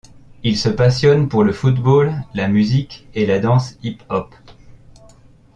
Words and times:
Il 0.41 0.57
se 0.57 0.69
passionne 0.69 1.29
pour 1.29 1.43
le 1.43 1.53
football, 1.53 2.11
la 2.33 2.47
musique 2.47 3.07
et 3.13 3.27
la 3.27 3.37
danse 3.37 3.77
hip-hop. 3.83 4.33